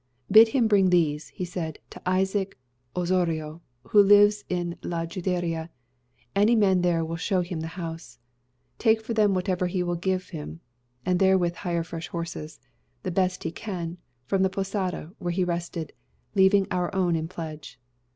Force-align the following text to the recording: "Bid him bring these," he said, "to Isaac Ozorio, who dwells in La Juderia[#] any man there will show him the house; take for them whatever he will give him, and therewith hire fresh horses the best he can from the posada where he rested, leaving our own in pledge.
"Bid 0.31 0.47
him 0.47 0.67
bring 0.67 0.89
these," 0.89 1.27
he 1.29 1.45
said, 1.45 1.77
"to 1.91 2.01
Isaac 2.09 2.57
Ozorio, 2.95 3.61
who 3.89 4.03
dwells 4.03 4.43
in 4.49 4.75
La 4.81 5.05
Juderia[#] 5.05 5.69
any 6.35 6.55
man 6.55 6.81
there 6.81 7.05
will 7.05 7.17
show 7.17 7.41
him 7.41 7.59
the 7.59 7.67
house; 7.77 8.17
take 8.79 8.99
for 9.03 9.13
them 9.13 9.35
whatever 9.35 9.67
he 9.67 9.83
will 9.83 9.93
give 9.95 10.29
him, 10.29 10.59
and 11.05 11.19
therewith 11.19 11.53
hire 11.57 11.83
fresh 11.83 12.07
horses 12.07 12.59
the 13.03 13.11
best 13.11 13.43
he 13.43 13.51
can 13.51 13.99
from 14.25 14.41
the 14.41 14.49
posada 14.49 15.13
where 15.19 15.33
he 15.33 15.43
rested, 15.43 15.93
leaving 16.33 16.65
our 16.71 16.89
own 16.95 17.15
in 17.15 17.27
pledge. 17.27 17.79